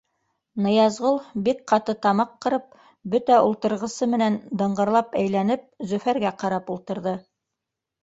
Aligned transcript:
Ныязғол, 0.67 1.19
бик 1.47 1.61
ҡаты 1.71 1.95
тамаҡ 2.07 2.31
ҡырып, 2.47 2.67
бөтә 3.17 3.39
ултырғысы 3.51 4.11
менән 4.17 4.41
дыңғырлап 4.65 5.17
әйләнеп, 5.23 5.71
Зөфәргә 5.95 6.37
ҡарап 6.45 6.77
ултырҙы. 6.81 7.19